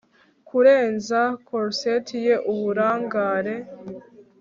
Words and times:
kurenza 0.47 1.21
corset 1.47 2.07
ye 2.25 2.33
uburangare 2.51 3.55